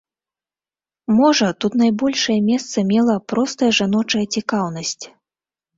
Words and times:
Можа, 1.17 1.47
тут 1.65 1.77
найбольшае 1.83 2.39
месца 2.49 2.77
мела 2.91 3.15
простая 3.35 3.71
жаночая 3.83 4.25
цікаўнасць. 4.35 5.01